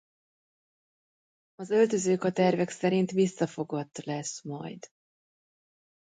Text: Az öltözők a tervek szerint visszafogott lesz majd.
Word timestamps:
Az 1.55 1.69
öltözők 1.69 2.23
a 2.23 2.31
tervek 2.31 2.69
szerint 2.69 3.11
visszafogott 3.11 3.97
lesz 3.97 4.41
majd. 4.43 4.87